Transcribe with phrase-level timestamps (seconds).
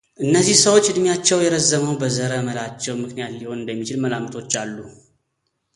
[0.25, 4.75] እነዚህ ሰዎች ዕድሜያቸው የረዘመው በዘረ መላቸው ምክንያት ሊሆን እንደሚችል መላ ምቶች አሉ።